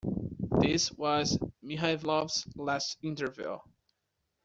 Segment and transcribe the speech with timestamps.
[0.59, 3.59] This was Mihailov's last interview.